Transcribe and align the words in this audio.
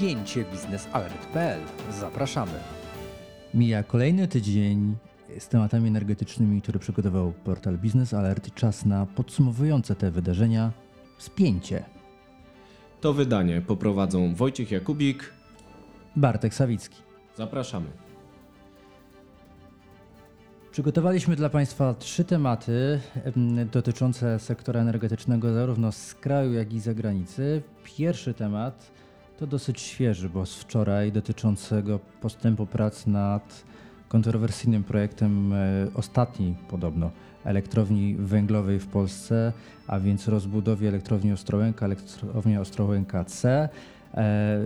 spięcie 0.00 0.44
biznesalert.pl. 0.44 1.60
Zapraszamy. 2.00 2.52
Mija 3.54 3.82
kolejny 3.82 4.28
tydzień 4.28 4.96
z 5.38 5.48
tematami 5.48 5.88
energetycznymi, 5.88 6.62
które 6.62 6.78
przygotował 6.78 7.32
portal 7.32 7.78
Biznes 7.78 8.14
Alert. 8.14 8.54
Czas 8.54 8.86
na 8.86 9.06
podsumowujące 9.06 9.94
te 9.94 10.10
wydarzenia 10.10 10.72
spięcie. 11.18 11.84
To 13.00 13.12
wydanie 13.12 13.60
poprowadzą 13.60 14.34
Wojciech 14.34 14.70
Jakubik. 14.70 15.32
Bartek 16.16 16.54
Sawicki. 16.54 16.96
Zapraszamy. 17.36 17.86
Przygotowaliśmy 20.72 21.36
dla 21.36 21.50
Państwa 21.50 21.94
trzy 21.94 22.24
tematy 22.24 23.00
em, 23.24 23.68
dotyczące 23.68 24.38
sektora 24.38 24.80
energetycznego 24.80 25.52
zarówno 25.54 25.92
z 25.92 26.14
kraju, 26.14 26.52
jak 26.52 26.72
i 26.72 26.80
zagranicy. 26.80 27.62
Pierwszy 27.84 28.34
temat 28.34 29.00
to 29.40 29.46
dosyć 29.46 29.80
świeży, 29.80 30.28
bo 30.28 30.46
z 30.46 30.54
wczoraj 30.54 31.12
dotyczącego 31.12 32.00
postępu 32.20 32.66
prac 32.66 33.06
nad 33.06 33.64
kontrowersyjnym 34.08 34.84
projektem 34.84 35.52
e, 35.52 35.86
ostatniej 35.94 36.54
podobno 36.68 37.10
elektrowni 37.44 38.14
węglowej 38.14 38.78
w 38.80 38.86
Polsce, 38.86 39.52
a 39.86 40.00
więc 40.00 40.28
rozbudowie 40.28 40.88
elektrowni 40.88 41.32
Ostrołęka, 41.32 41.86
elektrowni 41.86 42.58
Ostrołęka 42.58 43.24
C. 43.24 43.68
E, 44.14 44.60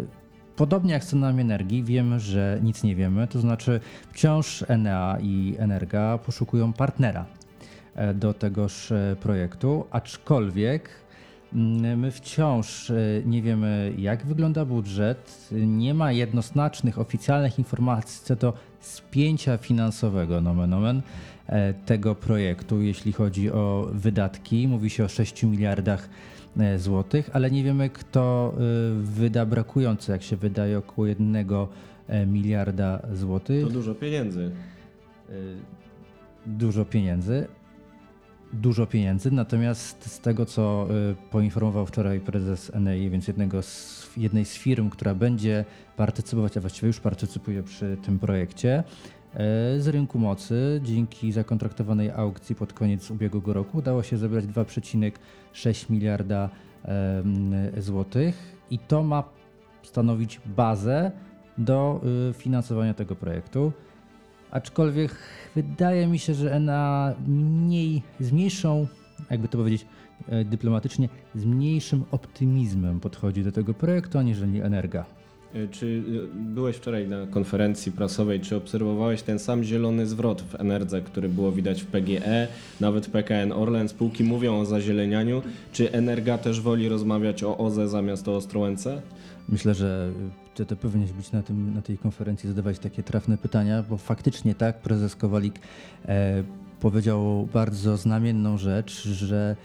Podobnie 0.56 0.92
jak 0.92 1.04
z 1.04 1.08
cenami 1.08 1.40
energii, 1.40 1.84
wiemy, 1.84 2.20
że 2.20 2.58
nic 2.62 2.82
nie 2.82 2.96
wiemy, 2.96 3.26
to 3.26 3.40
znaczy 3.40 3.80
wciąż 4.12 4.64
Enea 4.68 5.18
i 5.20 5.56
Energa 5.58 6.18
poszukują 6.18 6.72
partnera 6.72 7.26
e, 7.94 8.14
do 8.14 8.34
tegoż 8.34 8.92
projektu, 9.20 9.86
aczkolwiek 9.90 11.03
my 11.96 12.10
wciąż 12.10 12.90
e, 12.90 12.96
nie 13.26 13.42
wiemy, 13.42 13.92
jak 13.98 14.26
wygląda 14.26 14.64
budżet, 14.64 15.48
nie 15.52 15.94
ma 15.94 16.12
jednoznacznych, 16.12 16.98
oficjalnych 16.98 17.58
informacji 17.58 18.20
co 18.24 18.36
do 18.36 18.52
spięcia 18.80 19.56
finansowego, 19.56 20.40
nomen 20.40 20.74
omen, 20.74 21.02
e, 21.46 21.74
tego 21.74 22.14
projektu, 22.14 22.82
jeśli 22.82 23.12
chodzi 23.12 23.50
o 23.50 23.90
wydatki. 23.92 24.68
Mówi 24.68 24.90
się 24.90 25.04
o 25.04 25.08
6 25.08 25.42
miliardach 25.42 26.08
e, 26.58 26.78
złotych, 26.78 27.30
ale 27.32 27.50
nie 27.50 27.64
wiemy, 27.64 27.90
kto 27.90 28.54
wyda 29.02 29.46
brakujące, 29.46 30.12
jak 30.12 30.22
się 30.22 30.36
wydaje, 30.36 30.78
około 30.78 31.06
1 31.06 31.46
miliarda 32.26 33.02
złotych. 33.12 33.64
To 33.64 33.70
dużo 33.70 33.94
pieniędzy. 33.94 34.50
Dużo 36.46 36.84
pieniędzy. 36.84 37.46
Dużo 38.62 38.86
pieniędzy, 38.86 39.30
natomiast 39.30 40.10
z 40.12 40.20
tego, 40.20 40.46
co 40.46 40.86
y, 41.12 41.30
poinformował 41.30 41.86
wczoraj 41.86 42.20
prezes 42.20 42.74
Enei, 42.74 43.10
więc 43.10 43.28
jednego 43.28 43.62
z, 43.62 44.10
jednej 44.16 44.44
z 44.44 44.54
firm, 44.54 44.90
która 44.90 45.14
będzie 45.14 45.64
partycypować, 45.96 46.56
a 46.56 46.60
właściwie 46.60 46.86
już 46.86 47.00
partycypuje 47.00 47.62
przy 47.62 47.96
tym 48.04 48.18
projekcie, 48.18 48.84
y, 49.34 49.82
z 49.82 49.88
rynku 49.88 50.18
mocy 50.18 50.80
dzięki 50.84 51.32
zakontraktowanej 51.32 52.10
aukcji 52.10 52.54
pod 52.54 52.72
koniec 52.72 53.10
ubiegłego 53.10 53.52
roku 53.52 53.78
udało 53.78 54.02
się 54.02 54.16
zebrać 54.16 54.44
2,6 54.44 55.90
miliarda 55.90 56.50
złotych 57.78 58.56
i 58.70 58.78
to 58.78 59.02
ma 59.02 59.24
stanowić 59.82 60.40
bazę 60.46 61.12
do 61.58 62.00
y, 62.30 62.32
finansowania 62.32 62.94
tego 62.94 63.16
projektu. 63.16 63.72
Aczkolwiek 64.54 65.12
wydaje 65.54 66.06
mi 66.06 66.18
się, 66.18 66.34
że 66.34 66.52
ENA 66.54 67.14
mniej, 67.26 68.02
z 68.20 68.32
mniejszą, 68.32 68.86
jakby 69.30 69.48
to 69.48 69.58
powiedzieć 69.58 69.86
e, 70.28 70.44
dyplomatycznie, 70.44 71.08
z 71.34 71.44
mniejszym 71.44 72.04
optymizmem 72.10 73.00
podchodzi 73.00 73.42
do 73.42 73.52
tego 73.52 73.74
projektu, 73.74 74.18
aniżeli 74.18 74.60
Energa. 74.60 75.04
E, 75.54 75.68
Czy 75.68 75.86
y, 75.86 76.02
byłeś 76.34 76.76
wczoraj 76.76 77.08
na 77.08 77.26
konferencji 77.26 77.92
prasowej, 77.92 78.40
czy 78.40 78.56
obserwowałeś 78.56 79.22
ten 79.22 79.38
sam 79.38 79.64
zielony 79.64 80.06
zwrot 80.06 80.42
w 80.42 80.60
Enerdze, 80.60 81.02
który 81.02 81.28
było 81.28 81.52
widać 81.52 81.82
w 81.82 81.86
PGE, 81.86 82.48
nawet 82.80 83.06
PKN 83.08 83.52
Orlen, 83.52 83.88
spółki 83.88 84.24
mówią 84.24 84.60
o 84.60 84.64
zazielenianiu. 84.64 85.42
Czy 85.72 85.92
Energa 85.92 86.38
też 86.38 86.60
woli 86.60 86.88
rozmawiać 86.88 87.44
o 87.44 87.58
OZE 87.58 87.88
zamiast 87.88 88.28
o 88.28 88.36
Ostrołęce? 88.36 89.02
Myślę, 89.48 89.74
że 89.74 90.12
ty 90.54 90.66
to 90.66 90.76
powinieneś 90.76 91.12
być 91.12 91.32
na, 91.32 91.42
tym, 91.42 91.74
na 91.74 91.82
tej 91.82 91.98
konferencji, 91.98 92.48
zadawać 92.48 92.78
takie 92.78 93.02
trafne 93.02 93.38
pytania, 93.38 93.84
bo 93.90 93.96
faktycznie 93.96 94.54
tak, 94.54 94.80
prezes 94.80 95.16
Kowalik 95.16 95.54
e, 96.04 96.44
powiedział 96.80 97.48
bardzo 97.52 97.96
znamienną 97.96 98.58
rzecz, 98.58 99.02
że 99.08 99.56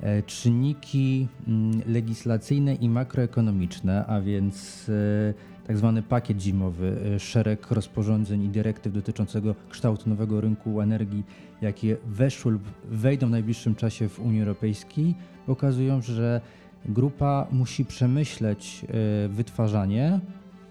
e, 0.00 0.22
czynniki 0.22 1.28
mm, 1.48 1.82
legislacyjne 1.86 2.74
i 2.74 2.88
makroekonomiczne, 2.88 4.06
a 4.06 4.20
więc 4.20 4.86
e, 4.88 5.58
tak 5.66 5.76
zwany 5.76 6.02
pakiet 6.02 6.40
zimowy, 6.40 6.96
e, 7.14 7.18
szereg 7.18 7.70
rozporządzeń 7.70 8.42
i 8.42 8.48
dyrektyw 8.48 8.92
dotyczącego 8.92 9.54
kształtu 9.70 10.10
nowego 10.10 10.40
rynku 10.40 10.80
energii, 10.80 11.24
jakie 11.62 11.96
weszły 12.06 12.52
lub 12.52 12.62
wejdą 12.90 13.26
w 13.26 13.30
najbliższym 13.30 13.74
czasie 13.74 14.08
w 14.08 14.20
Unii 14.20 14.40
Europejskiej, 14.40 15.14
pokazują, 15.46 16.02
że 16.02 16.40
grupa 16.84 17.46
musi 17.50 17.84
przemyśleć 17.84 18.84
e, 19.24 19.28
wytwarzanie, 19.28 20.20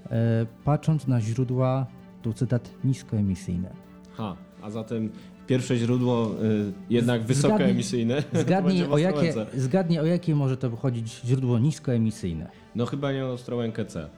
e, 0.10 0.46
patrząc 0.64 1.08
na 1.08 1.22
źródła, 1.22 1.88
tu 2.22 2.34
cytat, 2.34 2.72
niskoemisyjne. 2.84 3.74
Ha, 4.14 4.36
a 4.62 4.70
zatem 4.70 5.10
pierwsze 5.48 5.78
źródło 5.78 6.32
y, 6.44 6.74
jednak 6.90 7.22
Zgadnij- 7.22 7.26
wysokoemisyjne. 7.26 8.24
Zgadnij 8.42 8.84
w 8.84 8.92
o, 8.94 8.98
jakie, 8.98 9.34
zgadnij, 9.56 10.00
o 10.00 10.06
jakie 10.06 10.36
może 10.36 10.58
to 10.58 10.76
chodzić 10.76 11.22
źródło 11.26 11.60
niskoemisyjne. 11.60 12.50
No 12.76 12.86
chyba 12.86 13.12
nie 13.12 13.26
o 13.26 13.34
Ostrołękę 13.34 13.86
C. 13.86 14.10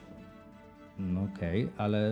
No 0.99 1.21
okej, 1.35 1.69
ale 1.77 2.11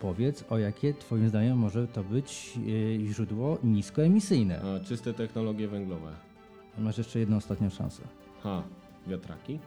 powiedz, 0.00 0.44
o 0.50 0.58
jakie 0.58 0.94
twoim 0.94 1.28
zdaniem 1.28 1.58
może 1.58 1.86
to 1.88 2.04
być 2.04 2.58
e, 3.02 3.06
źródło 3.06 3.58
niskoemisyjne. 3.64 4.60
A, 4.62 4.84
czyste 4.84 5.14
technologie 5.14 5.68
węglowe. 5.68 6.12
Masz 6.78 6.98
jeszcze 6.98 7.18
jedną 7.18 7.36
ostatnią 7.36 7.70
szansę. 7.70 8.02
Ha, 8.44 8.62
wiatraki? 9.06 9.58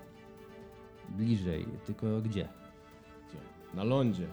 Bliżej, 1.09 1.65
tylko 1.85 2.07
gdzie? 2.21 2.47
Gdzie? 3.29 3.37
Na 3.73 3.83
lądzie. 3.83 4.27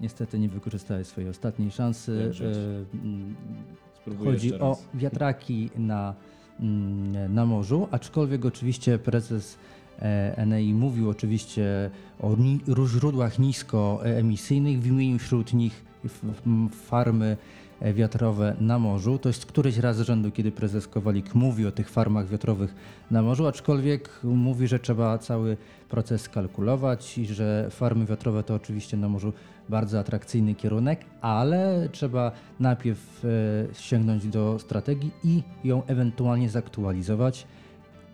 Niestety 0.00 0.38
nie 0.38 0.48
wykorzystałeś 0.48 1.06
swojej 1.06 1.30
ostatniej 1.30 1.70
szansy. 1.70 2.20
Jak 2.24 2.32
żyć? 2.34 2.56
E, 2.56 2.96
mm, 3.04 3.34
Spróbuję 4.00 4.30
Chodzi 4.32 4.48
jeszcze 4.48 4.64
o 4.64 4.68
raz. 4.68 4.88
wiatraki 4.94 5.70
na, 5.76 6.14
mm, 6.60 7.34
na 7.34 7.46
morzu, 7.46 7.88
aczkolwiek 7.90 8.44
oczywiście 8.44 8.98
prezes 8.98 9.58
Enei 10.36 10.74
mówił 10.74 11.10
oczywiście 11.10 11.90
o 12.20 12.36
ni- 12.36 12.60
źródłach 12.86 13.38
niskoemisyjnych, 13.38 14.80
w 14.80 14.86
imieniu 14.86 15.18
wśród 15.18 15.52
nich 15.54 15.84
f- 16.04 16.22
farmy 16.70 17.36
wiatrowe 17.82 18.56
na 18.60 18.78
morzu. 18.78 19.18
To 19.18 19.28
jest 19.28 19.46
któryś 19.46 19.76
raz 19.78 19.96
z 19.96 20.00
rzędu, 20.00 20.30
kiedy 20.30 20.52
prezes 20.52 20.88
Kowalik 20.88 21.34
mówi 21.34 21.66
o 21.66 21.72
tych 21.72 21.90
farmach 21.90 22.28
wiatrowych 22.28 22.74
na 23.10 23.22
morzu, 23.22 23.46
aczkolwiek 23.46 24.10
mówi, 24.22 24.68
że 24.68 24.78
trzeba 24.78 25.18
cały 25.18 25.56
proces 25.88 26.22
skalkulować 26.22 27.18
i 27.18 27.26
że 27.26 27.66
farmy 27.70 28.06
wiatrowe 28.06 28.42
to 28.42 28.54
oczywiście 28.54 28.96
na 28.96 29.08
morzu 29.08 29.32
bardzo 29.68 29.98
atrakcyjny 29.98 30.54
kierunek, 30.54 31.04
ale 31.20 31.88
trzeba 31.92 32.32
najpierw 32.60 33.24
e, 33.24 33.28
sięgnąć 33.74 34.26
do 34.26 34.58
strategii 34.58 35.10
i 35.24 35.42
ją 35.64 35.82
ewentualnie 35.86 36.48
zaktualizować, 36.48 37.46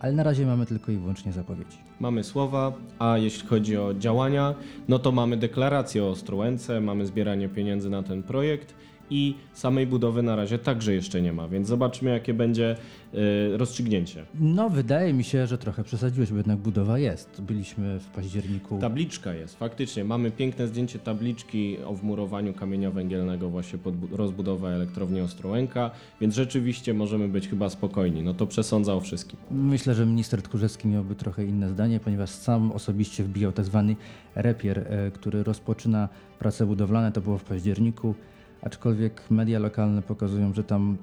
ale 0.00 0.12
na 0.12 0.22
razie 0.22 0.46
mamy 0.46 0.66
tylko 0.66 0.92
i 0.92 0.96
wyłącznie 0.96 1.32
zapowiedzi. 1.32 1.78
Mamy 2.00 2.24
słowa, 2.24 2.72
a 2.98 3.18
jeśli 3.18 3.48
chodzi 3.48 3.76
o 3.76 3.94
działania, 3.94 4.54
no 4.88 4.98
to 4.98 5.12
mamy 5.12 5.36
deklarację 5.36 6.04
o 6.04 6.08
Ostrołęce, 6.08 6.80
mamy 6.80 7.06
zbieranie 7.06 7.48
pieniędzy 7.48 7.90
na 7.90 8.02
ten 8.02 8.22
projekt 8.22 8.74
i 9.10 9.34
samej 9.54 9.86
budowy 9.86 10.22
na 10.22 10.36
razie 10.36 10.58
także 10.58 10.94
jeszcze 10.94 11.22
nie 11.22 11.32
ma, 11.32 11.48
więc 11.48 11.68
zobaczmy 11.68 12.10
jakie 12.10 12.34
będzie 12.34 12.76
y, 13.14 13.56
rozstrzygnięcie. 13.56 14.24
No, 14.40 14.70
wydaje 14.70 15.12
mi 15.12 15.24
się, 15.24 15.46
że 15.46 15.58
trochę 15.58 15.84
przesadziłeś, 15.84 16.30
bo 16.30 16.36
jednak 16.36 16.58
budowa 16.58 16.98
jest. 16.98 17.40
Byliśmy 17.42 17.98
w 18.00 18.06
październiku. 18.06 18.78
Tabliczka 18.78 19.34
jest, 19.34 19.56
faktycznie. 19.58 20.04
Mamy 20.04 20.30
piękne 20.30 20.66
zdjęcie 20.68 20.98
tabliczki 20.98 21.76
o 21.86 21.94
wmurowaniu 21.94 22.52
kamienia 22.54 22.90
węgielnego 22.90 23.48
właśnie 23.50 23.78
pod 23.78 23.96
bu- 23.96 24.16
rozbudowę 24.16 24.68
elektrowni 24.68 25.20
Ostrołęka, 25.20 25.90
więc 26.20 26.34
rzeczywiście 26.34 26.94
możemy 26.94 27.28
być 27.28 27.48
chyba 27.48 27.70
spokojni. 27.70 28.22
No 28.22 28.34
to 28.34 28.46
przesądza 28.46 28.94
o 28.94 29.00
wszystkim. 29.00 29.38
Myślę, 29.50 29.94
że 29.94 30.06
minister 30.06 30.42
Tchórzewski 30.42 30.88
miałby 30.88 31.14
trochę 31.14 31.44
inne 31.44 31.68
zdanie, 31.68 32.00
ponieważ 32.00 32.30
sam 32.30 32.72
osobiście 32.72 33.24
wbijał 33.24 33.52
tak 33.52 33.64
zwany 33.64 33.96
repier, 34.34 34.78
e, 34.78 35.10
który 35.10 35.42
rozpoczyna 35.42 36.08
prace 36.38 36.66
budowlane. 36.66 37.12
To 37.12 37.20
było 37.20 37.38
w 37.38 37.44
październiku, 37.44 38.14
aczkolwiek 38.62 39.30
media 39.30 39.58
lokalne 39.58 40.02
pokazują, 40.02 40.54
że 40.54 40.64
tam 40.64 40.96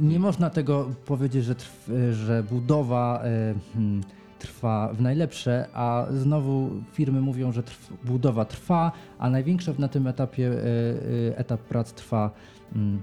nie 0.00 0.18
można 0.18 0.50
tego 0.50 0.90
powiedzieć, 1.06 1.44
że, 1.44 1.54
trw, 1.54 1.90
że 2.12 2.42
budowa 2.50 3.22
hmm, 3.74 4.02
trwa 4.42 4.92
w 4.92 5.00
najlepsze, 5.00 5.66
a 5.74 6.06
znowu 6.10 6.70
firmy 6.92 7.20
mówią, 7.20 7.52
że 7.52 7.62
trw, 7.62 7.92
budowa 8.04 8.44
trwa, 8.44 8.92
a 9.18 9.30
największa 9.30 9.72
na 9.78 9.88
tym 9.88 10.06
etapie 10.06 10.46
e, 10.46 10.54
e, 11.30 11.38
etap 11.38 11.60
prac 11.60 11.92
trwa 11.92 12.30
mm, 12.76 13.02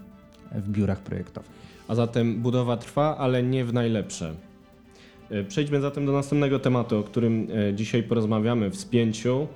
w 0.51 0.69
biurach 0.69 0.99
projektowych. 0.99 1.51
A 1.87 1.95
zatem 1.95 2.41
budowa 2.41 2.77
trwa, 2.77 3.17
ale 3.17 3.43
nie 3.43 3.65
w 3.65 3.73
najlepsze. 3.73 4.33
Przejdźmy 5.47 5.81
zatem 5.81 6.05
do 6.05 6.11
następnego 6.11 6.59
tematu, 6.59 6.99
o 6.99 7.03
którym 7.03 7.47
dzisiaj 7.73 8.03
porozmawiamy 8.03 8.69
w 8.69 8.75
spięciu. 8.75 9.47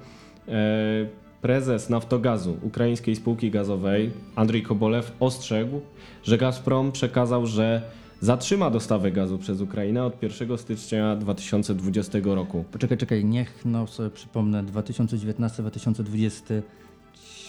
Prezes 1.43 1.89
Naftogazu, 1.89 2.57
ukraińskiej 2.61 3.15
spółki 3.15 3.51
gazowej, 3.51 4.11
Andrzej 4.35 4.63
Kobolew, 4.63 5.11
ostrzegł, 5.19 5.81
że 6.23 6.37
Gazprom 6.37 6.91
przekazał, 6.91 7.45
że 7.45 7.81
zatrzyma 8.21 8.69
dostawy 8.69 9.11
gazu 9.11 9.37
przez 9.37 9.61
Ukrainę 9.61 10.03
od 10.03 10.23
1 10.23 10.57
stycznia 10.57 11.15
2020 11.15 12.19
roku. 12.23 12.65
Poczekaj, 12.71 12.97
czekaj, 12.97 13.25
niech 13.25 13.65
no 13.65 13.87
sobie 13.87 14.09
przypomnę, 14.09 14.63
2019-2020, 14.63 16.61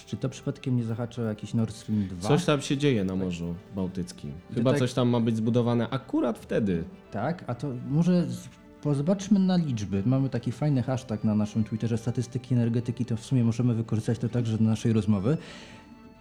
czy 0.07 0.17
to 0.17 0.29
przypadkiem 0.29 0.77
nie 0.77 0.85
zahacza 0.85 1.23
jakiś 1.23 1.55
Nord 1.55 1.75
Stream 1.75 2.09
2? 2.09 2.29
Coś 2.29 2.45
tam 2.45 2.61
się 2.61 2.77
dzieje 2.77 3.05
na 3.05 3.17
Morzu 3.17 3.55
Bałtyckim. 3.77 4.33
Chyba 4.55 4.71
tak- 4.71 4.79
coś 4.79 4.93
tam 4.93 5.09
ma 5.09 5.21
być 5.21 5.37
zbudowane 5.37 5.91
akurat 5.91 6.39
wtedy. 6.39 6.85
Tak, 7.11 7.45
a 7.47 7.55
to 7.55 7.69
może 7.91 8.27
pozobaczmy 8.85 9.39
na 9.39 9.57
liczby. 9.57 10.03
Mamy 10.07 10.29
taki 10.29 10.53
fajny 10.53 10.83
hashtag 10.83 11.25
na 11.25 11.35
naszym 11.35 11.65
Twitterze 11.65 11.99
statystyki 11.99 12.55
energetyki, 12.55 13.05
to 13.05 13.17
w 13.17 13.21
sumie 13.21 13.45
możemy 13.45 13.75
wykorzystać 13.75 14.19
to 14.19 14.29
także 14.29 14.59
do 14.59 14.65
naszej 14.65 14.93
rozmowy. 14.93 15.37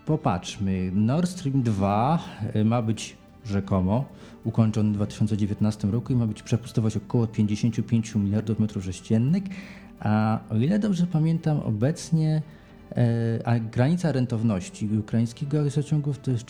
Popatrzmy, 0.06 0.92
Nord 0.94 1.30
Stream 1.30 1.64
2 1.64 2.20
y, 2.56 2.66
ma 2.66 2.82
być 2.82 3.18
rzekomo 3.46 4.06
ukończony 4.44 4.92
w 4.92 4.94
2019 4.94 5.88
roku 5.88 6.14
i 6.14 6.16
ma 6.16 6.28
być 6.28 6.44
przepustować 6.44 6.98
około 6.98 7.28
55 7.28 8.16
miliardów 8.16 8.60
metrów 8.60 8.84
sześciennych, 8.84 9.44
a 10.00 10.40
o 10.50 10.56
ile 10.56 10.80
dobrze 10.80 11.08
pamiętam 11.08 11.60
obecnie 11.60 12.42
e, 12.92 13.40
a 13.46 13.60
granica 13.60 14.12
rentowności 14.12 14.90
ukraińskiego 15.00 15.64
gazociągów 15.64 16.20
to 16.20 16.32
jest 16.32 16.46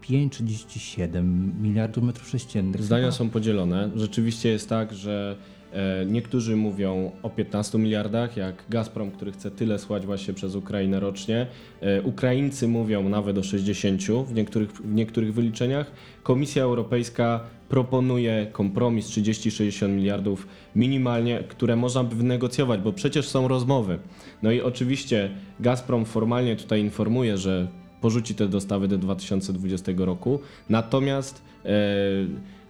35-37 0.00 1.22
miliardów 1.62 2.04
metrów 2.04 2.28
sześciennych. 2.28 2.82
Zdania 2.82 3.12
są 3.12 3.30
podzielone. 3.30 3.90
Rzeczywiście 3.96 4.48
jest 4.48 4.68
tak, 4.68 4.94
że 4.94 5.36
e, 5.72 6.06
niektórzy 6.06 6.56
mówią 6.56 7.12
o 7.22 7.30
15 7.30 7.78
miliardach, 7.78 8.36
jak 8.36 8.64
Gazprom, 8.68 9.10
który 9.10 9.32
chce 9.32 9.50
tyle 9.50 9.78
słać 9.78 10.06
właśnie 10.06 10.34
przez 10.34 10.54
Ukrainę 10.54 11.00
rocznie. 11.00 11.46
E, 11.80 12.02
Ukraińcy 12.02 12.68
mówią 12.68 13.08
nawet 13.08 13.38
o 13.38 13.42
60 13.42 14.02
w 14.26 14.34
niektórych, 14.34 14.72
w 14.72 14.94
niektórych 14.94 15.34
wyliczeniach. 15.34 15.92
Komisja 16.22 16.62
Europejska 16.62 17.40
proponuje 17.68 18.46
kompromis 18.52 19.06
30-60 19.06 19.88
miliardów 19.88 20.46
minimalnie, 20.76 21.44
które 21.48 21.76
można 21.76 22.04
by 22.04 22.16
wynegocjować, 22.16 22.80
bo 22.80 22.92
przecież 22.92 23.28
są 23.28 23.48
rozmowy. 23.48 23.98
No 24.42 24.50
i 24.50 24.60
oczywiście 24.60 25.30
Gazprom 25.60 26.04
formalnie 26.04 26.56
tutaj 26.56 26.80
informuje, 26.80 27.38
że 27.38 27.68
porzuci 28.00 28.34
te 28.34 28.48
dostawy 28.48 28.88
do 28.88 28.98
2020 28.98 29.92
roku. 29.96 30.40
Natomiast 30.68 31.42
e, 31.64 31.70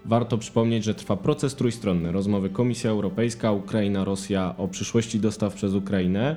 warto 0.05 0.39
przypomnieć, 0.39 0.85
że 0.85 0.95
trwa 0.95 1.17
proces 1.17 1.55
trójstronny. 1.55 2.13
Rozmowy 2.13 2.51
Komisja 2.51 2.91
Europejska, 2.91 3.53
Ukraina, 3.53 4.05
Rosja 4.05 4.55
o 4.59 4.69
przyszłości 4.69 5.21
dostaw 5.21 5.55
przez 5.55 5.75
Ukrainę. 5.75 6.37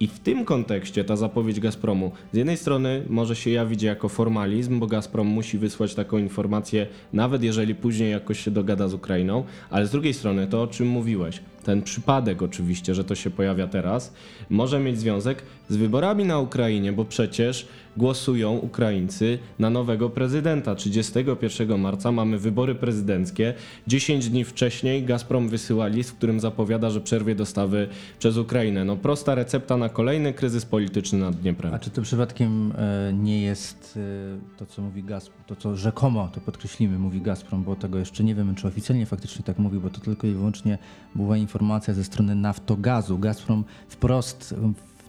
I 0.00 0.06
w 0.06 0.18
tym 0.18 0.44
kontekście 0.44 1.04
ta 1.04 1.16
zapowiedź 1.16 1.60
Gazpromu 1.60 2.12
z 2.32 2.36
jednej 2.36 2.56
strony 2.56 3.02
może 3.08 3.36
się 3.36 3.50
jawić 3.50 3.82
jako 3.82 4.08
formalizm, 4.08 4.80
bo 4.80 4.86
Gazprom 4.86 5.26
musi 5.26 5.58
wysłać 5.58 5.94
taką 5.94 6.18
informację, 6.18 6.86
nawet 7.12 7.42
jeżeli 7.42 7.74
później 7.74 8.10
jakoś 8.10 8.40
się 8.40 8.50
dogada 8.50 8.88
z 8.88 8.94
Ukrainą, 8.94 9.44
ale 9.70 9.86
z 9.86 9.90
drugiej 9.90 10.14
strony 10.14 10.46
to, 10.46 10.62
o 10.62 10.66
czym 10.66 10.88
mówiłeś, 10.88 11.40
ten 11.66 11.82
przypadek 11.82 12.42
oczywiście, 12.42 12.94
że 12.94 13.04
to 13.04 13.14
się 13.14 13.30
pojawia 13.30 13.66
teraz, 13.66 14.12
może 14.50 14.80
mieć 14.80 14.98
związek 14.98 15.42
z 15.68 15.76
wyborami 15.76 16.24
na 16.24 16.38
Ukrainie, 16.38 16.92
bo 16.92 17.04
przecież 17.04 17.68
głosują 17.96 18.56
Ukraińcy 18.56 19.38
na 19.58 19.70
nowego 19.70 20.10
prezydenta. 20.10 20.74
31 20.74 21.80
marca 21.80 22.12
mamy 22.12 22.38
wybory 22.38 22.74
prezydenckie. 22.74 23.54
10 23.86 24.28
dni 24.28 24.44
wcześniej 24.44 25.04
Gazprom 25.04 25.48
wysyła 25.48 25.86
list, 25.86 26.10
w 26.10 26.14
którym 26.14 26.40
zapowiada, 26.40 26.90
że 26.90 27.00
przerwie 27.00 27.34
dostawy 27.34 27.88
przez 28.18 28.36
Ukrainę. 28.36 28.84
No 28.84 28.96
prosta 28.96 29.34
recepta 29.34 29.76
na 29.76 29.88
kolejny 29.88 30.32
kryzys 30.32 30.64
polityczny 30.64 31.18
nad 31.18 31.36
Dnieprem. 31.36 31.74
A 31.74 31.78
czy 31.78 31.90
to 31.90 32.02
przypadkiem 32.02 32.72
e, 32.78 33.12
nie 33.12 33.42
jest 33.42 33.98
e, 34.54 34.56
to, 34.58 34.66
co 34.66 34.82
mówi 34.82 35.02
Gazprom, 35.02 35.44
to 35.46 35.56
co 35.56 35.76
rzekomo, 35.76 36.28
to 36.34 36.40
podkreślimy, 36.40 36.98
mówi 36.98 37.20
Gazprom, 37.20 37.64
bo 37.64 37.76
tego 37.76 37.98
jeszcze 37.98 38.24
nie 38.24 38.34
wiemy, 38.34 38.54
czy 38.54 38.68
oficjalnie 38.68 39.06
faktycznie 39.06 39.44
tak 39.44 39.58
mówi, 39.58 39.78
bo 39.78 39.90
to 39.90 40.00
tylko 40.00 40.26
i 40.26 40.32
wyłącznie 40.32 40.78
była 41.14 41.36
informacja 41.36 41.55
ze 41.94 42.04
strony 42.04 42.34
Naftogazu. 42.34 43.18
Gazprom 43.18 43.64
wprost 43.88 44.54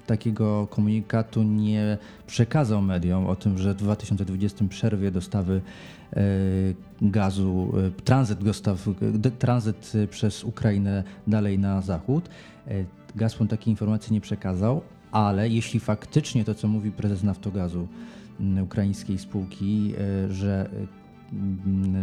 takiego 0.08 0.68
komunikatu 0.68 1.44
nie 1.44 1.98
przekazał 2.28 2.82
mediom 2.82 3.28
o 3.28 3.36
tym, 3.36 3.58
że 3.58 3.74
w 3.74 3.78
2020 3.78 4.66
przerwie 4.70 5.12
dostawy 5.12 5.62
e, 6.14 6.22
gazu, 7.02 7.74
e, 7.88 8.02
tranzyt, 8.02 8.44
dostaw, 8.44 8.90
tranzyt 9.40 9.94
e, 9.96 10.08
przez 10.08 10.44
Ukrainę 10.44 11.04
dalej 11.28 11.60
na 11.60 11.82
zachód. 11.82 12.30
Gazprom 13.16 13.48
takiej 13.48 13.72
informacji 13.72 14.14
nie 14.14 14.22
przekazał, 14.22 14.82
ale 15.12 15.50
jeśli 15.50 15.80
faktycznie 15.80 16.44
to, 16.44 16.56
co 16.56 16.68
mówi 16.68 16.92
prezes 16.92 17.24
Naftogazu 17.24 17.88
ukraińskiej 18.64 19.18
spółki, 19.18 19.94
że 20.30 20.70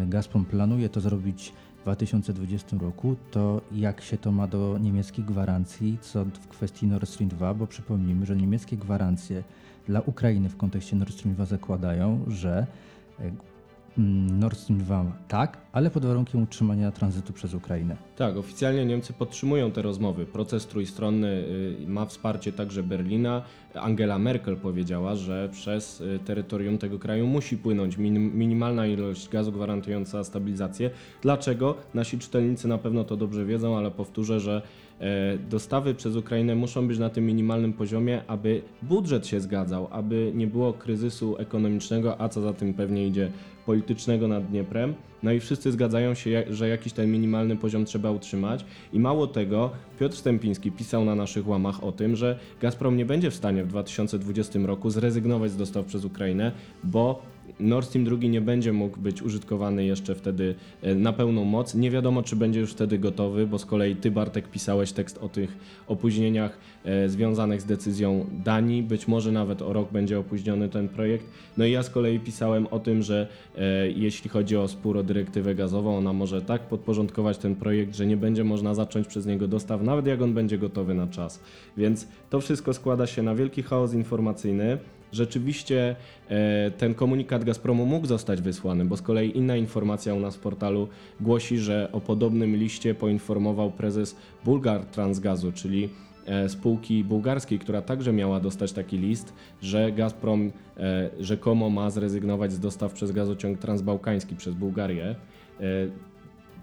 Gazprom 0.07 0.45
planuje 0.45 0.89
to 0.89 1.01
zrobić 1.01 1.53
2020 1.85 2.77
roku, 2.81 3.17
to 3.31 3.61
jak 3.73 4.01
się 4.01 4.19
to 4.19 4.33
ma 4.33 4.47
do 4.47 4.79
niemieckich 4.79 5.25
gwarancji 5.25 5.99
co 6.01 6.25
w 6.25 6.49
kwestii 6.49 6.87
Nord 6.87 7.09
Stream 7.09 7.29
2, 7.29 7.55
bo 7.55 7.67
przypomnijmy, 7.67 8.27
że 8.27 8.37
niemieckie 8.37 8.77
gwarancje 8.77 9.43
dla 9.87 10.01
Ukrainy 10.01 10.49
w 10.49 10.57
kontekście 10.57 10.97
Nord 10.97 11.13
Stream 11.13 11.35
2 11.35 11.45
zakładają, 11.45 12.25
że 12.29 12.67
e, 13.21 13.31
Nord 13.99 14.59
Stream 14.59 14.81
2 14.81 15.13
tak, 15.29 15.59
ale 15.73 15.91
pod 15.91 16.05
warunkiem 16.05 16.43
utrzymania 16.43 16.93
tranzytu 16.93 17.33
przez 17.33 17.55
Ukrainę. 17.55 17.97
Tak, 18.17 18.37
oficjalnie 18.37 18.87
Niemcy 18.87 19.13
podtrzymują 19.13 19.71
te 19.71 19.83
rozmowy. 19.83 20.27
Proces 20.27 20.67
trójstronny 20.67 21.29
y, 21.29 21.87
ma 21.87 22.07
wsparcie 22.07 22.53
także 22.53 22.83
Berlina. 22.83 23.43
Angela 23.75 24.19
Merkel 24.19 24.57
powiedziała, 24.57 25.17
że 25.17 25.49
przez 25.53 26.01
y, 26.01 26.19
terytorium 26.25 26.79
tego 26.79 26.99
kraju 26.99 27.27
musi 27.27 27.57
płynąć 27.59 27.99
minim, 27.99 28.39
minimalna 28.39 28.87
ilość 28.87 29.29
gazu 29.29 29.53
gwarantująca 29.53 30.25
stabilizację. 30.25 30.91
Dlaczego? 31.23 31.75
Nasi 31.95 32.19
czytelnicy 32.19 32.69
na 32.69 32.79
pewno 32.79 33.05
to 33.05 33.17
dobrze 33.17 33.45
wiedzą, 33.45 33.79
ale 33.79 33.91
powtórzę, 33.91 34.41
że 34.41 34.63
e, 35.01 35.39
dostawy 35.39 35.95
przez 35.95 36.17
Ukrainę 36.17 36.55
muszą 36.55 36.89
być 36.89 36.99
na 36.99 37.11
tym 37.11 37.27
minimalnym 37.27 37.73
poziomie, 37.73 38.23
aby 38.27 38.63
budżet 38.83 39.27
się 39.27 39.41
zgadzał, 39.41 39.89
aby 39.91 40.33
nie 40.35 40.47
było 40.47 40.73
kryzysu 40.73 41.37
ekonomicznego, 41.39 42.21
a 42.21 42.29
co 42.29 42.41
za 42.41 42.53
tym 42.53 42.75
pewnie 42.75 43.07
idzie 43.07 43.31
politycznego 43.67 44.29
nad 44.29 44.47
Dnieprem. 44.47 44.95
No 45.23 45.33
i 45.33 45.41
wszyscy 45.41 45.73
zgadzają 45.73 46.15
się, 46.15 46.45
że 46.51 46.69
jakiś 46.69 46.93
ten 46.93 47.13
minimalny 47.13 47.57
poziom 47.57 47.85
trzeba 47.85 48.11
utrzymać. 48.11 48.65
I 48.93 49.01
mało 49.01 49.27
tego, 49.27 49.71
Piotr 50.01 50.17
Stępiński 50.17 50.73
pisał 50.73 51.05
na 51.05 51.15
naszych 51.15 51.49
łamach 51.49 51.85
o 51.85 51.93
tym, 51.93 52.17
że 52.17 52.39
Gazprom 52.61 52.97
nie 52.97 53.07
będzie 53.07 53.31
w 53.31 53.35
stanie 53.35 53.65
w 53.65 53.69
2020 53.69 54.59
roku 54.59 54.91
zrezygnować 54.91 55.51
z 55.51 55.57
dostaw 55.57 55.87
przez 55.87 56.05
Ukrainę, 56.05 56.53
bo 56.85 57.23
Nord 57.61 57.89
Stream 57.89 58.05
2 58.05 58.17
nie 58.17 58.41
będzie 58.41 58.73
mógł 58.73 59.01
być 59.01 59.23
użytkowany 59.23 59.85
jeszcze 59.85 60.15
wtedy 60.15 60.55
e, 60.83 60.95
na 60.95 61.13
pełną 61.13 61.45
moc. 61.45 61.75
Nie 61.75 61.91
wiadomo, 61.91 62.23
czy 62.23 62.37
będzie 62.37 62.61
już 62.61 62.73
wtedy 62.73 62.99
gotowy, 62.99 63.47
bo 63.47 63.59
z 63.59 63.67
kolei 63.67 63.97
ty, 63.97 64.11
Bartek, 64.11 64.49
pisałeś 64.49 64.93
tekst 64.93 65.19
o 65.19 65.29
tych 65.29 65.57
opóźnieniach 65.87 66.59
e, 66.85 67.09
związanych 67.09 67.61
z 67.61 67.65
decyzją 67.65 68.27
Danii. 68.45 68.83
Być 68.83 69.09
może 69.09 69.33
nawet 69.33 69.63
o 69.63 69.73
rok 69.73 69.93
będzie 69.93 70.19
opóźniony 70.19 70.69
ten 70.69 70.89
projekt. 70.89 71.27
No 71.57 71.65
i 71.65 71.71
ja 71.71 71.83
z 71.83 71.91
kolei 71.91 72.21
pisałem 72.21 72.67
o 72.67 72.79
tym, 72.79 73.03
że 73.03 73.29
e, 73.59 73.91
jeśli 73.91 74.31
chodzi 74.31 74.57
o 74.57 74.69
spór 74.69 74.99
o 74.99 75.03
dyrektywę 75.03 75.55
gazową, 75.55 75.97
ona 75.97 76.13
może 76.13 76.43
tak 76.43 76.63
podporządkować 76.63 77.39
ten 77.39 77.55
projekt, 77.55 77.97
że 77.97 78.07
nie 78.07 78.17
będzie 78.17 78.45
można 78.45 78.75
zacząć 78.75 79.07
przez 79.07 79.27
niego 79.27 79.49
dostaw, 79.49 79.83
nawet 79.83 80.07
jak 80.07 80.23
on 80.23 80.35
będzie 80.35 80.59
gotowy 80.59 80.95
na 80.95 81.07
czas. 81.07 81.41
Więc 81.77 82.09
to 82.31 82.41
wszystko 82.41 82.75
składa 82.75 83.07
się 83.07 83.23
na 83.23 83.35
wielki 83.35 83.63
chaos 83.63 83.95
informacyjny. 83.95 84.79
Rzeczywiście 85.13 85.97
e, 86.29 86.71
ten 86.71 86.95
komunikat 86.95 87.45
Gazpromu 87.45 87.87
mógł 87.87 88.07
zostać 88.07 88.43
wysłany, 88.43 88.85
bo 88.85 88.97
z 88.97 89.03
kolei 89.03 89.39
inna 89.39 89.57
informacja 89.57 90.15
u 90.15 90.21
nas 90.21 90.37
w 90.37 90.39
portalu 90.39 90.89
głosi, 91.21 91.59
że 91.59 91.89
o 91.93 92.01
podobnym 92.01 92.57
liście 92.57 92.95
poinformował 92.95 93.71
prezes 93.71 94.17
Bulgar 94.45 94.85
Transgazu, 94.85 95.53
czyli 95.53 95.89
e, 96.27 96.49
spółki 96.49 97.05
bułgarskiej, 97.05 97.59
która 97.59 97.83
także 97.83 98.13
miała 98.13 98.41
dostać 98.41 98.73
taki 98.73 98.99
list, 98.99 99.33
że 99.63 99.93
Gazprom 99.93 100.53
e, 100.77 101.11
rzekomo 101.21 101.71
ma 101.71 101.91
zrezygnować 101.91 102.53
z 102.53 102.61
dostaw 102.61 102.93
przez 102.93 103.13
gazociąg 103.13 103.59
transbałkański 103.59 104.37
przez 104.37 104.55
Bułgarię. 104.55 105.15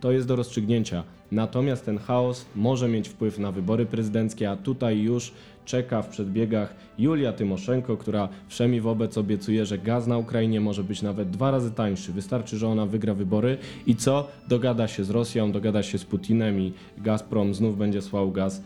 To 0.02 0.12
jest 0.12 0.28
do 0.28 0.36
rozstrzygnięcia. 0.36 1.04
Natomiast 1.32 1.86
ten 1.86 1.98
chaos 1.98 2.46
może 2.56 2.88
mieć 2.88 3.10
wpływ 3.10 3.40
na 3.40 3.52
wybory 3.52 3.86
prezydenckie, 3.86 4.52
a 4.52 4.56
tutaj 4.56 5.00
już 5.00 5.34
czeka 5.66 6.02
w 6.02 6.08
przedbiegach 6.08 6.76
Julia 6.98 7.34
Tymoszenko, 7.34 7.98
która 7.98 8.30
wszemi 8.48 8.82
wobec 8.82 9.18
obiecuje, 9.18 9.66
że 9.66 9.78
gaz 9.78 10.08
na 10.08 10.18
Ukrainie 10.18 10.62
może 10.62 10.84
być 10.84 11.02
nawet 11.02 11.30
dwa 11.30 11.52
razy 11.52 11.72
tańszy. 11.72 12.12
Wystarczy, 12.12 12.58
że 12.58 12.68
ona 12.68 12.86
wygra 12.86 13.14
wybory 13.14 13.58
i 13.88 13.96
co? 13.96 14.28
Dogada 14.48 14.88
się 14.88 15.04
z 15.04 15.10
Rosją, 15.10 15.52
dogada 15.52 15.84
się 15.84 15.98
z 15.98 16.06
Putinem 16.06 16.60
i 16.60 16.74
Gazprom 16.98 17.54
znów 17.54 17.78
będzie 17.78 18.02
słał 18.02 18.32
gaz 18.32 18.62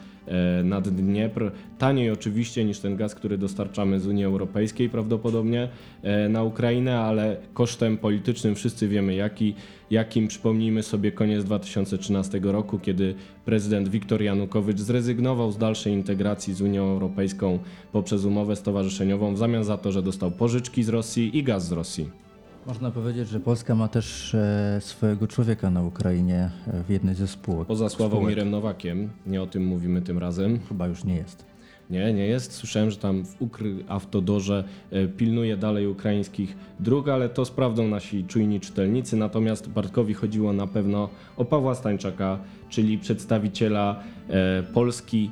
nad 0.63 0.89
Dniepr. 0.89 1.51
Taniej 1.77 2.12
oczywiście 2.12 2.65
niż 2.65 2.79
ten 2.79 2.96
gaz, 2.96 3.15
który 3.15 3.38
dostarczamy 3.38 4.00
z 4.00 4.08
Unii 4.08 4.25
Europejskiej 4.25 4.89
prawdopodobnie 4.89 5.70
e, 6.03 6.29
na 6.29 6.44
Ukrainę, 6.44 7.00
ale 7.00 7.38
kosztem 7.53 7.98
politycznym 7.98 8.55
wszyscy 8.55 8.88
wiemy 8.88 9.15
jaki, 9.15 9.53
jakim 9.91 10.27
przypomnijmy 10.27 10.84
sobie 10.84 11.12
koniec 11.12 11.44
2013 11.44 12.39
roku, 12.44 12.79
kiedy 12.79 13.15
prezydent 13.46 13.89
Viktor 13.89 14.22
Janukowycz 14.22 14.79
zrezygnował 14.79 15.51
z 15.51 15.58
dalszej 15.58 15.94
integracji 15.94 16.53
z 16.53 16.62
Unią 16.62 16.84
Europejską 16.84 17.60
poprzez 17.91 18.25
umowę 18.25 18.55
stowarzyszeniową 18.55 19.34
w 19.34 19.38
zamian 19.38 19.63
za 19.63 19.77
to, 19.77 19.91
że 19.91 20.01
dostał 20.01 20.32
pożyczki 20.32 20.84
z 20.84 20.89
Rosji 20.89 21.38
i 21.38 21.44
gaz 21.44 21.67
z 21.67 21.72
Rosji. 21.72 22.25
Można 22.67 22.91
powiedzieć, 22.91 23.27
że 23.29 23.39
Polska 23.39 23.75
ma 23.75 23.88
też 23.88 24.36
e, 24.36 24.77
swojego 24.81 25.27
człowieka 25.27 25.69
na 25.69 25.84
Ukrainie 25.84 26.50
e, 26.67 26.84
w 26.84 26.89
jednej 26.89 27.15
ze 27.15 27.27
spółek. 27.27 27.67
Poza 27.67 27.89
Sławomirem 27.89 28.51
Nowakiem, 28.51 29.10
nie 29.27 29.41
o 29.41 29.48
tym 29.48 29.65
mówimy 29.65 30.01
tym 30.01 30.17
razem. 30.17 30.60
Chyba 30.69 30.88
już 30.88 31.03
nie 31.03 31.15
jest. 31.15 31.45
Nie, 31.89 32.13
nie 32.13 32.27
jest. 32.27 32.53
Słyszałem, 32.53 32.91
że 32.91 32.98
tam 32.98 33.25
w 33.25 33.41
Ukr 33.41 33.63
Autodorze 33.88 34.63
e, 34.91 35.07
pilnuje 35.07 35.57
dalej 35.57 35.88
ukraińskich 35.88 36.57
dróg, 36.79 37.10
ale 37.10 37.29
to 37.29 37.45
sprawdzą 37.45 37.88
nasi 37.88 38.24
czujni 38.24 38.60
czytelnicy. 38.60 39.17
Natomiast 39.17 39.69
Bartkowi 39.69 40.13
chodziło 40.13 40.53
na 40.53 40.67
pewno 40.67 41.10
o 41.38 41.45
Pawła 41.45 41.75
Stańczaka, 41.75 42.39
czyli 42.69 42.98
przedstawiciela 42.98 44.03
Polski 44.74 45.31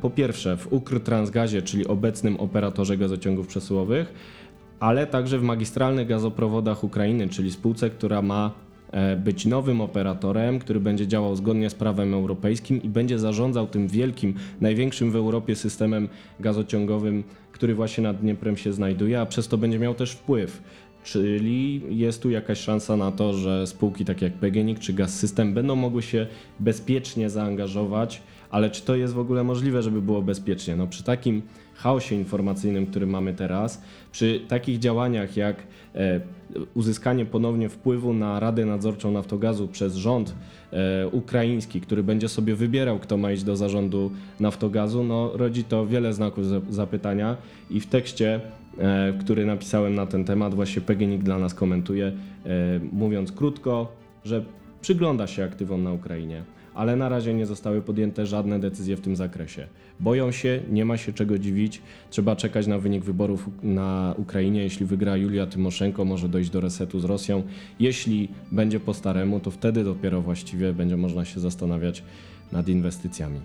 po 0.00 0.10
pierwsze 0.10 0.56
w 0.56 0.72
Ukr 0.72 1.00
Transgazie, 1.00 1.62
czyli 1.62 1.86
obecnym 1.86 2.36
operatorze 2.36 2.96
gazociągów 2.96 3.46
przesyłowych, 3.46 4.14
ale 4.80 5.06
także 5.06 5.38
w 5.38 5.42
magistralnych 5.42 6.06
gazoprovodach 6.06 6.84
Ukrainy, 6.84 7.28
czyli 7.28 7.52
spółce, 7.52 7.90
która 7.90 8.22
ma 8.22 8.50
e, 8.92 9.16
być 9.16 9.46
nowym 9.46 9.80
operatorem, 9.80 10.58
który 10.58 10.80
będzie 10.80 11.06
działał 11.06 11.36
zgodnie 11.36 11.70
z 11.70 11.74
prawem 11.74 12.14
europejskim 12.14 12.82
i 12.82 12.88
będzie 12.88 13.18
zarządzał 13.18 13.66
tym 13.66 13.88
wielkim, 13.88 14.34
największym 14.60 15.10
w 15.10 15.16
Europie 15.16 15.56
systemem 15.56 16.08
gazociągowym, 16.40 17.24
który 17.52 17.74
właśnie 17.74 18.04
nad 18.04 18.20
Dnieprem 18.20 18.56
się 18.56 18.72
znajduje, 18.72 19.20
a 19.20 19.26
przez 19.26 19.48
to 19.48 19.58
będzie 19.58 19.78
miał 19.78 19.94
też 19.94 20.12
wpływ. 20.12 20.62
Czyli 21.04 21.82
jest 21.98 22.22
tu 22.22 22.30
jakaś 22.30 22.58
szansa 22.58 22.96
na 22.96 23.12
to, 23.12 23.32
że 23.32 23.66
spółki 23.66 24.04
takie 24.04 24.24
jak 24.24 24.34
PGNiG 24.34 24.78
czy 24.78 24.92
Gaz 24.92 25.18
System 25.18 25.54
będą 25.54 25.76
mogły 25.76 26.02
się 26.02 26.26
bezpiecznie 26.60 27.30
zaangażować, 27.30 28.22
ale 28.50 28.70
czy 28.70 28.82
to 28.82 28.96
jest 28.96 29.14
w 29.14 29.18
ogóle 29.18 29.44
możliwe, 29.44 29.82
żeby 29.82 30.02
było 30.02 30.22
bezpiecznie? 30.22 30.76
No 30.76 30.86
przy 30.86 31.04
takim 31.04 31.42
chaosie 31.82 32.14
informacyjnym, 32.14 32.86
który 32.86 33.06
mamy 33.06 33.34
teraz, 33.34 33.82
przy 34.12 34.40
takich 34.48 34.78
działaniach 34.78 35.36
jak 35.36 35.56
e, 35.94 36.20
uzyskanie 36.74 37.26
ponownie 37.26 37.68
wpływu 37.68 38.14
na 38.14 38.40
Radę 38.40 38.66
Nadzorczą 38.66 39.12
Naftogazu 39.12 39.68
przez 39.68 39.94
rząd 39.94 40.34
e, 40.72 41.08
ukraiński, 41.08 41.80
który 41.80 42.02
będzie 42.02 42.28
sobie 42.28 42.54
wybierał, 42.54 42.98
kto 42.98 43.16
ma 43.16 43.32
iść 43.32 43.42
do 43.42 43.56
zarządu 43.56 44.10
Naftogazu, 44.40 45.04
no 45.04 45.30
rodzi 45.34 45.64
to 45.64 45.86
wiele 45.86 46.12
znaków 46.12 46.44
zapytania 46.70 47.36
i 47.70 47.80
w 47.80 47.86
tekście 47.86 48.40
e, 48.78 49.12
który 49.20 49.46
napisałem 49.46 49.94
na 49.94 50.06
ten 50.06 50.24
temat, 50.24 50.54
właśnie 50.54 50.82
PGNiG 50.82 51.22
dla 51.22 51.38
nas 51.38 51.54
komentuje, 51.54 52.12
mówiąc 52.92 53.32
krótko, 53.32 53.92
że 54.24 54.44
przygląda 54.80 55.26
się 55.26 55.44
aktywom 55.44 55.82
na 55.82 55.92
Ukrainie 55.92 56.42
ale 56.80 56.96
na 56.96 57.08
razie 57.08 57.34
nie 57.34 57.46
zostały 57.46 57.82
podjęte 57.82 58.26
żadne 58.26 58.60
decyzje 58.60 58.96
w 58.96 59.00
tym 59.00 59.16
zakresie. 59.16 59.66
Boją 60.00 60.32
się, 60.32 60.60
nie 60.70 60.84
ma 60.84 60.96
się 60.96 61.12
czego 61.12 61.38
dziwić, 61.38 61.82
trzeba 62.10 62.36
czekać 62.36 62.66
na 62.66 62.78
wynik 62.78 63.04
wyborów 63.04 63.48
na 63.62 64.14
Ukrainie. 64.18 64.62
Jeśli 64.62 64.86
wygra 64.86 65.16
Julia 65.16 65.46
Tymoszenko, 65.46 66.04
może 66.04 66.28
dojść 66.28 66.50
do 66.50 66.60
resetu 66.60 67.00
z 67.00 67.04
Rosją. 67.04 67.42
Jeśli 67.80 68.28
będzie 68.52 68.80
po 68.80 68.94
staremu, 68.94 69.40
to 69.40 69.50
wtedy 69.50 69.84
dopiero 69.84 70.20
właściwie 70.20 70.72
będzie 70.72 70.96
można 70.96 71.24
się 71.24 71.40
zastanawiać 71.40 72.02
nad 72.52 72.68
inwestycjami. 72.68 73.40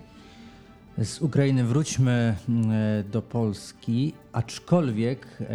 Z 1.02 1.22
Ukrainy 1.22 1.64
wróćmy 1.64 2.34
mm, 2.48 2.70
do 3.12 3.22
Polski, 3.22 4.12
aczkolwiek 4.32 5.26
e, 5.40 5.46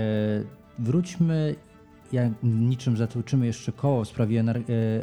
wróćmy 0.79 1.55
jak 2.13 2.31
niczym 2.43 2.97
zatłuczymy 2.97 3.45
jeszcze 3.45 3.71
koło 3.71 4.03
w 4.03 4.07
sprawie 4.07 4.39
e, 4.39 4.53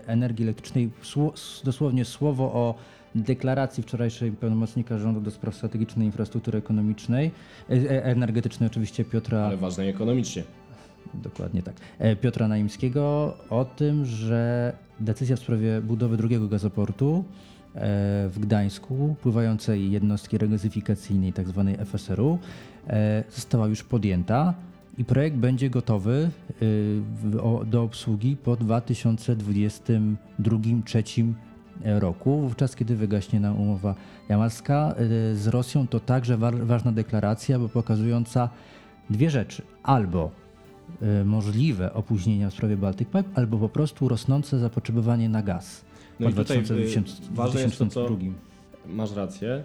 energii 0.06 0.44
elektrycznej, 0.44 0.90
dosłownie 1.64 2.04
słowo 2.04 2.44
o 2.44 2.74
deklaracji 3.14 3.82
wczorajszej 3.82 4.32
pełnomocnika 4.32 4.98
rządu 4.98 5.20
do 5.20 5.30
spraw 5.30 5.54
strategicznej 5.54 6.06
infrastruktury 6.06 6.58
ekonomicznej, 6.58 7.30
e, 7.70 7.72
e, 7.72 8.04
energetycznej 8.04 8.66
oczywiście 8.66 9.04
Piotra... 9.04 9.40
Ale 9.46 9.56
ważnej 9.56 9.88
ekonomicznie. 9.88 10.42
Dokładnie 11.14 11.62
tak. 11.62 11.74
Piotra 12.20 12.48
Naimskiego 12.48 13.34
o 13.50 13.64
tym, 13.64 14.04
że 14.04 14.72
decyzja 15.00 15.36
w 15.36 15.38
sprawie 15.38 15.80
budowy 15.80 16.16
drugiego 16.16 16.48
gazoportu 16.48 17.24
w 18.28 18.34
Gdańsku, 18.40 19.16
pływającej 19.22 19.90
jednostki 19.90 20.38
regazyfikacyjnej 20.38 21.32
tzw. 21.32 21.74
Tak 21.76 21.86
FSR-u, 21.86 22.38
została 23.30 23.66
już 23.66 23.82
podjęta 23.82 24.54
i 24.98 25.04
projekt 25.04 25.36
będzie 25.36 25.70
gotowy 25.70 26.30
y, 26.62 27.00
do 27.66 27.82
obsługi 27.82 28.36
po 28.36 28.56
2022-2023 28.56 31.32
roku, 31.84 32.40
wówczas 32.40 32.76
kiedy 32.76 32.96
wygaśnie 32.96 33.40
nam 33.40 33.60
umowa 33.60 33.94
jamalska 34.28 34.94
y, 35.32 35.36
z 35.36 35.46
Rosją. 35.46 35.86
To 35.86 36.00
także 36.00 36.36
ważna 36.62 36.92
deklaracja, 36.92 37.58
bo 37.58 37.68
pokazująca 37.68 38.48
dwie 39.10 39.30
rzeczy. 39.30 39.62
Albo 39.82 40.30
y, 41.02 41.24
możliwe 41.24 41.94
opóźnienia 41.94 42.50
w 42.50 42.52
sprawie 42.52 42.76
Baltic 42.76 43.08
Pipe, 43.08 43.24
albo 43.34 43.58
po 43.58 43.68
prostu 43.68 44.08
rosnące 44.08 44.58
zapotrzebowanie 44.58 45.28
na 45.28 45.42
gaz. 45.42 45.84
No 46.20 46.30
i 46.30 46.34
tutaj 46.34 46.62
ważne 47.30 47.60
jest 47.60 47.78
to, 47.78 47.86
co 47.86 48.08
masz 48.86 49.12
rację. 49.12 49.64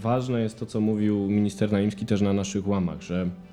Ważne 0.00 0.40
jest 0.40 0.58
to, 0.58 0.66
co 0.66 0.80
mówił 0.80 1.28
minister 1.28 1.72
Naimski 1.72 2.06
też 2.06 2.20
na 2.20 2.32
naszych 2.32 2.68
łamach, 2.68 3.02
że 3.02 3.26
E, 3.26 3.47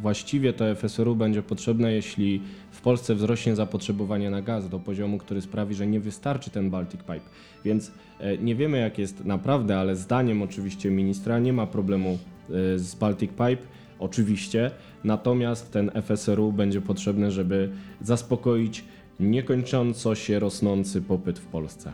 właściwie 0.00 0.52
to 0.52 0.74
FSRU 0.74 1.16
będzie 1.16 1.42
potrzebne, 1.42 1.92
jeśli 1.92 2.42
w 2.70 2.80
Polsce 2.80 3.14
wzrośnie 3.14 3.56
zapotrzebowanie 3.56 4.30
na 4.30 4.42
gaz 4.42 4.68
do 4.68 4.78
poziomu, 4.78 5.18
który 5.18 5.40
sprawi, 5.40 5.74
że 5.74 5.86
nie 5.86 6.00
wystarczy 6.00 6.50
ten 6.50 6.70
Baltic 6.70 7.00
Pipe. 7.00 7.20
Więc 7.64 7.92
e, 8.20 8.38
nie 8.38 8.54
wiemy 8.54 8.78
jak 8.78 8.98
jest 8.98 9.24
naprawdę, 9.24 9.78
ale 9.78 9.96
zdaniem 9.96 10.42
oczywiście 10.42 10.90
ministra 10.90 11.38
nie 11.38 11.52
ma 11.52 11.66
problemu 11.66 12.18
e, 12.50 12.78
z 12.78 12.94
Baltic 12.94 13.30
Pipe. 13.30 13.66
Oczywiście, 13.98 14.70
natomiast 15.04 15.72
ten 15.72 15.90
FSRU 16.02 16.52
będzie 16.52 16.80
potrzebny, 16.80 17.30
żeby 17.30 17.70
zaspokoić 18.00 18.84
niekończąco 19.20 20.14
się 20.14 20.38
rosnący 20.38 21.02
popyt 21.02 21.38
w 21.38 21.46
Polsce. 21.46 21.92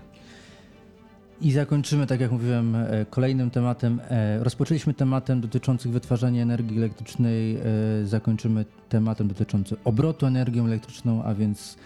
I 1.43 1.53
zakończymy, 1.53 2.07
tak 2.07 2.21
jak 2.21 2.33
mówiłem, 2.33 2.77
e, 2.77 3.07
kolejnym 3.11 3.51
tematem. 3.51 4.01
E, 4.09 4.45
rozpoczęliśmy 4.45 4.95
tematem 4.95 5.41
dotyczącym 5.41 5.93
wytwarzania 5.93 6.43
energii 6.43 6.77
elektrycznej, 6.77 7.57
e, 7.57 7.61
zakończymy 8.05 8.65
tematem 8.89 9.29
dotyczącym 9.29 9.79
obrotu 9.85 10.27
energią 10.27 10.67
elektryczną, 10.67 11.25
a 11.25 11.35
więc 11.35 11.77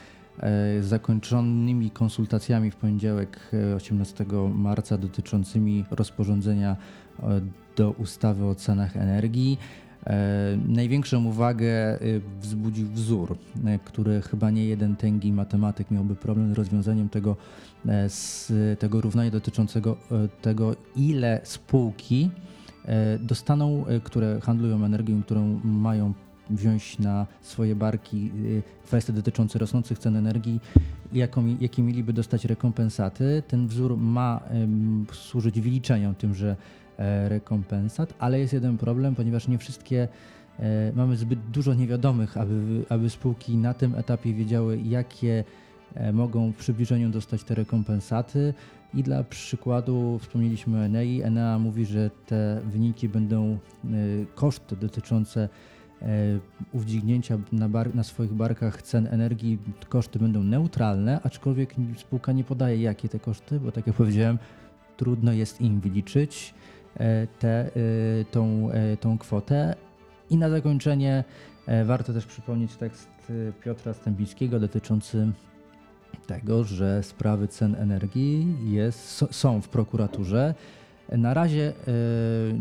zakończonymi 0.81 1.91
konsultacjami 1.91 2.71
w 2.71 2.77
poniedziałek 2.77 3.51
18 3.77 4.25
marca 4.55 4.99
dotyczącymi 4.99 5.85
rozporządzenia 5.91 6.77
do 7.77 7.91
ustawy 7.91 8.45
o 8.45 8.55
cenach 8.55 8.97
energii. 8.97 9.59
Największą 10.69 11.25
uwagę 11.25 11.99
wzbudził 12.41 12.89
wzór, 12.89 13.39
który 13.85 14.23
chyba 14.23 14.51
nie 14.51 14.65
jeden 14.65 14.97
tęgi 14.97 15.33
matematyk 15.33 15.91
miałby 15.91 16.17
problem 16.17 16.55
z 16.55 16.57
rozwiązaniem 16.57 17.09
tego 17.09 17.37
E, 17.89 18.09
z 18.09 18.53
tego 18.79 19.01
równania 19.01 19.31
dotyczącego 19.31 19.97
e, 20.11 20.29
tego, 20.43 20.77
ile 20.97 21.41
spółki 21.45 22.31
e, 22.85 23.19
dostaną, 23.19 23.85
które 24.05 24.41
handlują 24.41 24.85
energią, 24.85 25.23
którą 25.23 25.61
mają 25.65 26.13
wziąć 26.51 26.99
na 26.99 27.27
swoje 27.43 27.77
barki 27.77 28.31
kwestie 28.85 29.13
dotyczące 29.13 29.59
rosnących 29.59 29.99
cen 29.99 30.17
energii, 30.17 30.61
jaką, 31.13 31.57
jakie 31.61 31.83
mieliby 31.83 32.13
dostać 32.13 32.45
rekompensaty. 32.45 33.43
Ten 33.49 33.69
wzór 33.69 33.97
ma 33.97 34.41
służyć 35.13 35.61
wyliczeniom 35.61 36.15
tymże 36.15 36.57
rekompensat, 37.29 38.15
ale 38.19 38.39
jest 38.41 38.53
jeden 38.53 38.79
problem, 38.79 39.15
ponieważ 39.15 39.49
nie 39.49 39.59
wszystkie 39.59 40.09
mamy 40.95 41.17
zbyt 41.17 41.41
dużo 41.41 41.75
niewiadomych, 41.75 42.37
aby, 42.37 42.85
aby 42.89 43.11
spółki 43.11 43.57
na 43.57 43.75
tym 43.75 43.95
etapie 43.95 44.35
wiedziały, 44.35 44.79
jakie 44.85 45.45
E, 45.95 46.13
mogą 46.13 46.53
w 46.53 46.57
przybliżeniu 46.57 47.11
dostać 47.11 47.45
te 47.45 47.55
rekompensaty. 47.55 48.55
I 48.95 49.03
dla 49.03 49.25
przykładu 49.25 50.19
wspomnieliśmy 50.19 50.85
Enei. 50.85 51.23
Enea 51.23 51.59
mówi, 51.59 51.87
że 51.87 52.11
te 52.27 52.61
wyniki 52.65 53.09
będą 53.09 53.53
e, 53.53 53.59
koszty 54.35 54.77
dotyczące 54.77 55.49
e, 56.03 56.07
udźwignięcia 56.73 57.39
na, 57.53 57.69
bar- 57.69 57.95
na, 57.95 58.03
swoich 58.03 58.33
barkach 58.33 58.83
cen 58.83 59.07
energii, 59.07 59.59
koszty 59.89 60.19
będą 60.19 60.43
neutralne, 60.43 61.21
aczkolwiek 61.23 61.75
spółka 61.97 62.33
nie 62.33 62.45
podaje 62.45 62.83
jakie 62.83 63.09
te 63.09 63.19
koszty, 63.19 63.61
bo 63.61 63.73
tak 63.73 63.87
jak 63.87 63.97
powiedziałem, 63.97 64.39
trudno 64.97 65.33
jest 65.33 65.61
im 65.61 65.81
wyliczyć. 65.81 66.55
E, 66.97 67.27
te, 67.27 67.71
y, 67.77 68.25
tą, 68.31 68.71
e, 68.71 68.97
tą 68.97 69.19
kwotę. 69.19 69.75
I 70.31 70.37
na 70.37 70.51
zakończenie 70.51 71.25
e, 71.67 71.85
warto 71.85 72.13
też 72.13 72.27
przypomnieć 72.27 72.77
tekst 72.77 73.09
Piotra 73.65 73.95
Stępińskiego 73.95 74.61
dotyczący 74.61 75.33
tego, 76.27 76.65
że 76.65 77.03
sprawy 77.03 77.49
cen 77.49 77.75
energii 77.75 78.57
jest, 78.65 79.25
są 79.31 79.61
w 79.61 79.69
prokuraturze. 79.69 80.55
Na 81.13 81.35
razie 81.35 81.69
e, 81.69 82.53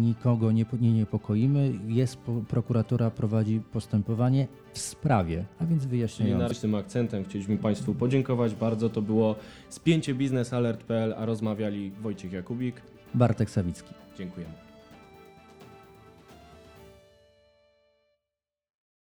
nikogo 0.00 0.52
nie, 0.52 0.66
nie 0.80 0.92
niepokoimy. 0.92 1.72
Jest, 1.86 2.18
prokuratura 2.48 3.10
prowadzi 3.10 3.60
postępowanie 3.72 4.48
w 4.72 4.78
sprawie, 4.78 5.44
a 5.58 5.66
więc 5.66 5.82
Czyli 5.82 5.90
wyjaśniające. 5.90 6.54
na 6.54 6.60
tym 6.60 6.74
akcentem 6.74 7.24
chcieliśmy 7.24 7.56
Państwu 7.58 7.94
podziękować 7.94 8.54
bardzo. 8.54 8.90
To 8.90 9.02
było 9.02 9.36
spięcie 9.68 10.14
biznesalert.pl, 10.14 11.14
a 11.16 11.26
rozmawiali 11.26 11.90
Wojciech 11.90 12.32
Jakubik. 12.32 12.82
Bartek 13.14 13.50
Sawicki. 13.50 13.94
Dziękujemy. 14.18 14.71